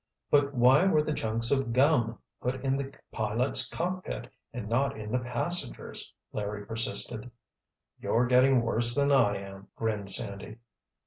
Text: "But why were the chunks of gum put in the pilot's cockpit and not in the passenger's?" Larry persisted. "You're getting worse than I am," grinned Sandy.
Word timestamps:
"But 0.31 0.55
why 0.55 0.85
were 0.87 1.03
the 1.03 1.13
chunks 1.13 1.51
of 1.51 1.73
gum 1.73 2.17
put 2.41 2.65
in 2.65 2.75
the 2.75 2.91
pilot's 3.11 3.69
cockpit 3.69 4.33
and 4.51 4.67
not 4.67 4.99
in 4.99 5.11
the 5.11 5.19
passenger's?" 5.19 6.11
Larry 6.33 6.65
persisted. 6.65 7.29
"You're 7.99 8.25
getting 8.25 8.63
worse 8.63 8.95
than 8.95 9.11
I 9.11 9.37
am," 9.37 9.67
grinned 9.75 10.09
Sandy. 10.09 10.57